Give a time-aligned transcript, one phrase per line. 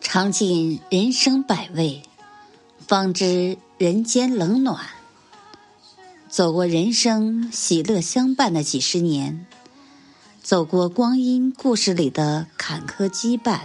[0.00, 2.02] 尝尽人生百味，
[2.86, 4.86] 方知人间冷暖。
[6.28, 9.46] 走过人生喜乐相伴的几十年，
[10.42, 13.60] 走过光阴故事里的坎坷羁绊，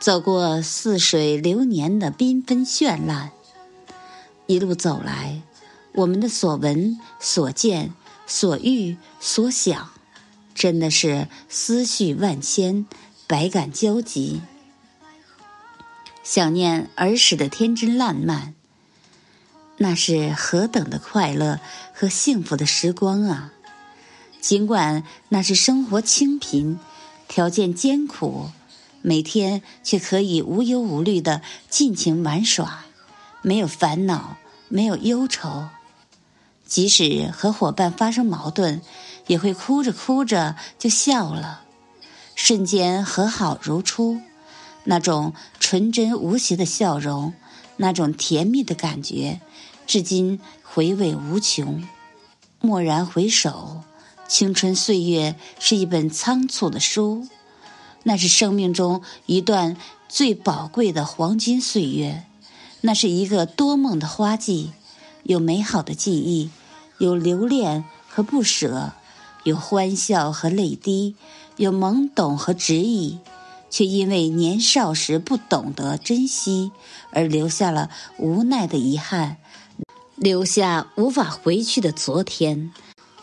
[0.00, 3.32] 走过似水流年的缤纷绚烂。
[4.46, 5.42] 一路走来，
[5.94, 7.92] 我们的所闻、所见、
[8.26, 9.90] 所遇、所想，
[10.54, 12.86] 真的是思绪万千，
[13.26, 14.40] 百感交集。
[16.22, 18.54] 想念儿时的天真烂漫，
[19.78, 21.58] 那是何等的快乐
[21.92, 23.52] 和幸福的时光啊！
[24.40, 26.78] 尽管那是生活清贫，
[27.26, 28.50] 条件艰苦，
[29.00, 32.84] 每天却可以无忧无虑的尽情玩耍，
[33.42, 34.36] 没有烦恼，
[34.68, 35.68] 没有忧愁。
[36.66, 38.80] 即使和伙伴发生矛盾，
[39.26, 41.64] 也会哭着哭着就笑了，
[42.34, 44.20] 瞬间和好如初。
[44.84, 47.32] 那种纯真无邪的笑容，
[47.76, 49.40] 那种甜蜜的感觉，
[49.86, 51.86] 至今回味无穷。
[52.60, 53.82] 蓦然回首，
[54.28, 57.26] 青春岁月是一本仓促的书，
[58.04, 59.76] 那是生命中一段
[60.08, 62.24] 最宝贵的黄金岁月，
[62.80, 64.72] 那是一个多梦的花季，
[65.22, 66.50] 有美好的记忆，
[66.98, 68.92] 有留恋和不舍，
[69.44, 71.16] 有欢笑和泪滴，
[71.56, 73.18] 有懵懂和执意。
[73.72, 76.72] 却因为年少时不懂得珍惜，
[77.10, 79.38] 而留下了无奈的遗憾，
[80.14, 82.70] 留下无法回去的昨天，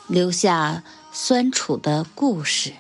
[0.07, 2.73] 留下酸楚的故事。